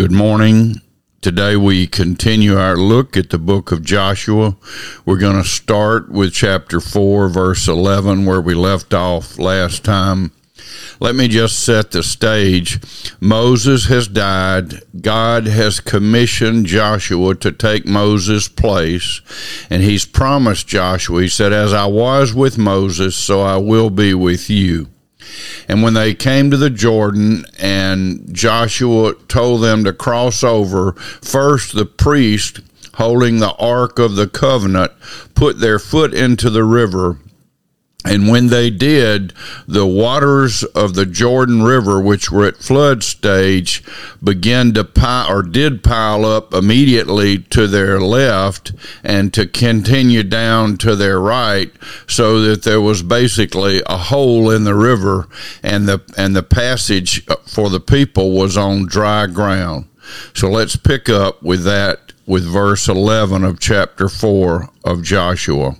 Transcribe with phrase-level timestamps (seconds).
[0.00, 0.80] Good morning.
[1.20, 4.56] Today we continue our look at the book of Joshua.
[5.04, 10.32] We're going to start with chapter 4, verse 11, where we left off last time.
[11.00, 12.80] Let me just set the stage.
[13.20, 14.80] Moses has died.
[15.02, 19.20] God has commissioned Joshua to take Moses' place,
[19.68, 24.14] and he's promised Joshua, he said, As I was with Moses, so I will be
[24.14, 24.88] with you.
[25.68, 31.74] And when they came to the Jordan and Joshua told them to cross over, first
[31.74, 32.60] the priest
[32.94, 34.92] holding the Ark of the Covenant
[35.34, 37.16] put their foot into the river
[38.04, 39.34] and when they did,
[39.66, 43.84] the waters of the Jordan River, which were at flood stage,
[44.24, 48.72] began to pile or did pile up immediately to their left
[49.04, 51.70] and to continue down to their right,
[52.06, 55.28] so that there was basically a hole in the river,
[55.62, 59.86] and the and the passage for the people was on dry ground.
[60.32, 65.76] So let's pick up with that with verse 11 of chapter 4 of Joshua.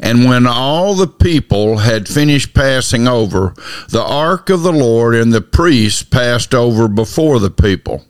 [0.00, 3.54] And when all the people had finished passing over,
[3.88, 8.04] the ark of the Lord and the priests passed over before the people.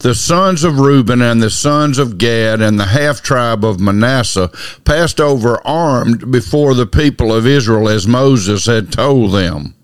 [0.00, 4.50] The sons of Reuben and the sons of Gad and the half tribe of Manasseh
[4.84, 9.74] passed over armed before the people of Israel as Moses had told them.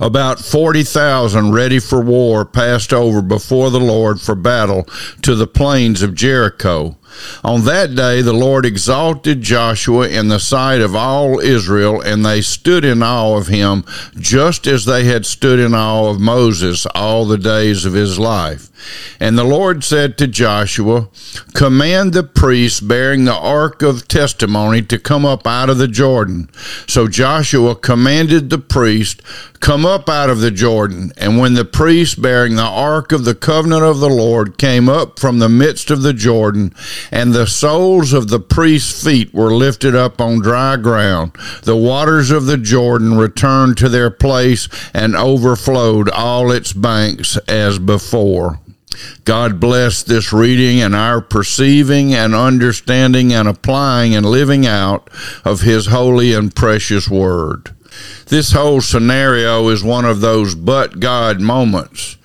[0.00, 4.84] About 40,000 ready for war passed over before the Lord for battle
[5.22, 6.96] to the plains of Jericho.
[7.44, 12.40] On that day, the Lord exalted Joshua in the sight of all Israel, and they
[12.40, 13.84] stood in awe of him,
[14.18, 18.70] just as they had stood in awe of Moses all the days of his life.
[19.18, 21.08] And the Lord said to Joshua,
[21.54, 26.48] Command the priests bearing the ark of testimony to come up out of the Jordan.
[26.86, 29.22] So Joshua commanded the priest,
[29.60, 31.12] Come up out of the Jordan.
[31.18, 35.18] And when the priests bearing the ark of the covenant of the Lord came up
[35.18, 36.74] from the midst of the Jordan,
[37.10, 41.32] and the soles of the priest's feet were lifted up on dry ground.
[41.62, 47.78] The waters of the Jordan returned to their place and overflowed all its banks as
[47.78, 48.60] before.
[49.24, 55.08] God bless this reading and our perceiving and understanding and applying and living out
[55.44, 57.74] of His holy and precious Word.
[58.26, 62.16] This whole scenario is one of those but God moments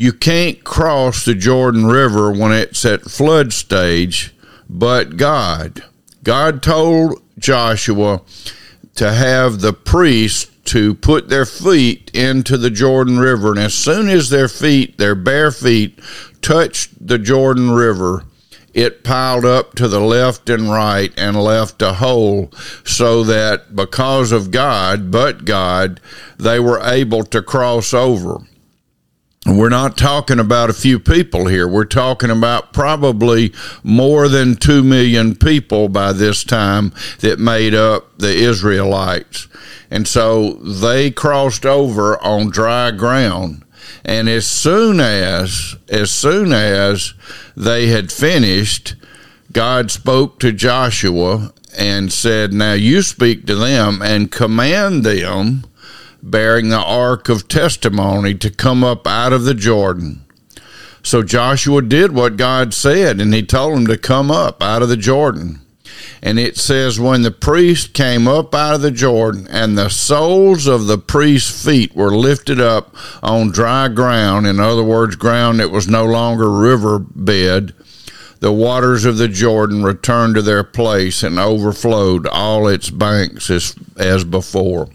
[0.00, 4.34] you can't cross the Jordan River when it's at flood stage,
[4.66, 5.84] but God.
[6.24, 8.22] God told Joshua
[8.94, 13.50] to have the priests to put their feet into the Jordan River.
[13.50, 16.00] And as soon as their feet, their bare feet,
[16.40, 18.24] touched the Jordan River,
[18.72, 22.50] it piled up to the left and right and left a hole
[22.84, 26.00] so that because of God, but God,
[26.38, 28.38] they were able to cross over.
[29.46, 31.66] We're not talking about a few people here.
[31.66, 38.18] We're talking about probably more than 2 million people by this time that made up
[38.18, 39.48] the Israelites.
[39.90, 43.64] And so they crossed over on dry ground.
[44.04, 47.14] And as soon as, as soon as
[47.56, 48.94] they had finished,
[49.52, 55.64] God spoke to Joshua and said, Now you speak to them and command them
[56.22, 60.24] bearing the ark of testimony to come up out of the Jordan.
[61.02, 64.88] So Joshua did what God said, and he told him to come up out of
[64.88, 65.60] the Jordan.
[66.22, 70.66] And it says, when the priest came up out of the Jordan, and the soles
[70.66, 75.70] of the priest's feet were lifted up on dry ground, in other words, ground that
[75.70, 77.74] was no longer river bed,
[78.40, 83.74] the waters of the Jordan returned to their place and overflowed all its banks as,
[83.96, 84.88] as before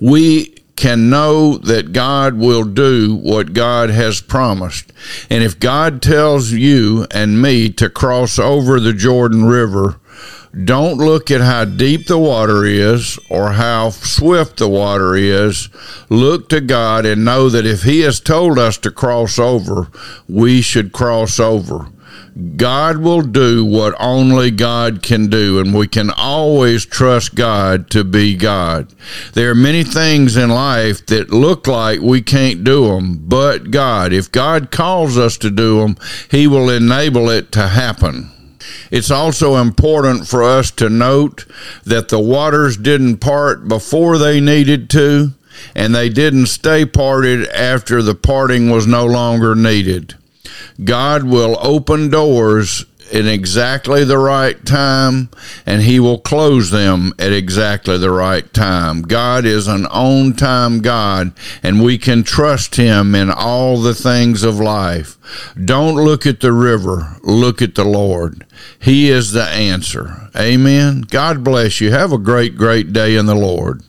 [0.00, 4.92] we can know that God will do what God has promised.
[5.30, 10.00] And if God tells you and me to cross over the Jordan River,
[10.64, 15.68] don't look at how deep the water is or how swift the water is.
[16.08, 19.88] Look to God and know that if He has told us to cross over,
[20.28, 21.88] we should cross over.
[22.56, 28.02] God will do what only God can do, and we can always trust God to
[28.02, 28.92] be God.
[29.34, 34.12] There are many things in life that look like we can't do them, but God,
[34.12, 35.96] if God calls us to do them,
[36.28, 38.30] He will enable it to happen.
[38.90, 41.46] It's also important for us to note
[41.84, 45.34] that the waters didn't part before they needed to,
[45.74, 50.14] and they didn't stay parted after the parting was no longer needed.
[50.82, 55.28] God will open doors in exactly the right time
[55.66, 59.02] and he will close them at exactly the right time.
[59.02, 61.32] God is an on time God
[61.62, 65.18] and we can trust him in all the things of life.
[65.62, 68.46] Don't look at the river, look at the Lord.
[68.78, 70.30] He is the answer.
[70.36, 71.02] Amen.
[71.02, 71.90] God bless you.
[71.90, 73.82] Have a great, great day in the Lord.